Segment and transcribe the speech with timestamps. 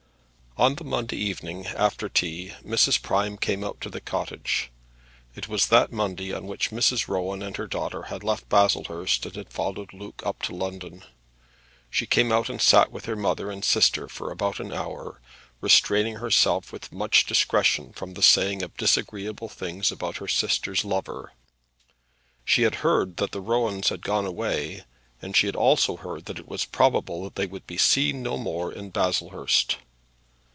[0.57, 3.01] On the Monday evening, after tea, Mrs.
[3.01, 4.69] Prime came out to the cottage.
[5.33, 7.07] It was that Monday on which Mrs.
[7.07, 11.03] Rowan and her daughter had left Baslehurst and had followed Luke up to London.
[11.89, 15.21] She came out and sat with her mother and sister for about an hour,
[15.61, 21.31] restraining herself with much discretion from the saying of disagreeable things about her sister's lover.
[22.43, 24.83] She had heard that the Rowans had gone away,
[25.21, 27.75] and she had also heard that it was probable that they would be
[28.13, 29.77] no more seen in Baslehurst.